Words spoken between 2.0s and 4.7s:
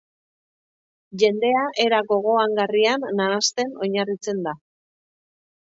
gogoangarrian nahasten oinarritzen da.